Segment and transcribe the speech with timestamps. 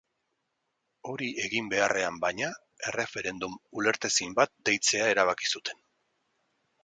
[1.11, 2.47] Hori egin beharrean, baina,
[2.91, 5.85] erreferendum ulertezin bat deitzea erabaki zuten.